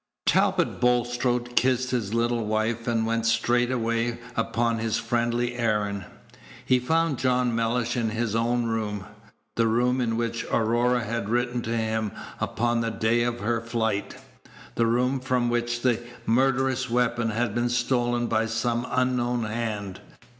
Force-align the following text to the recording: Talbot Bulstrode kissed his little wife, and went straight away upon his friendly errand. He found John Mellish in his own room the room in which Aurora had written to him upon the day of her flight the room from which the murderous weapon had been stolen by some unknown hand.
Talbot 0.25 0.79
Bulstrode 0.81 1.55
kissed 1.55 1.91
his 1.91 2.11
little 2.11 2.43
wife, 2.43 2.87
and 2.87 3.05
went 3.05 3.27
straight 3.27 3.69
away 3.69 4.17
upon 4.35 4.79
his 4.79 4.97
friendly 4.97 5.53
errand. 5.55 6.05
He 6.65 6.79
found 6.79 7.19
John 7.19 7.55
Mellish 7.55 7.95
in 7.95 8.09
his 8.09 8.35
own 8.35 8.63
room 8.65 9.05
the 9.53 9.67
room 9.67 10.01
in 10.01 10.17
which 10.17 10.43
Aurora 10.45 11.03
had 11.03 11.29
written 11.29 11.61
to 11.61 11.77
him 11.77 12.13
upon 12.39 12.81
the 12.81 12.89
day 12.89 13.21
of 13.21 13.41
her 13.41 13.61
flight 13.61 14.15
the 14.73 14.87
room 14.87 15.19
from 15.19 15.51
which 15.51 15.83
the 15.83 15.99
murderous 16.25 16.89
weapon 16.89 17.29
had 17.29 17.53
been 17.53 17.69
stolen 17.69 18.25
by 18.25 18.47
some 18.47 18.87
unknown 18.89 19.43
hand. 19.43 20.01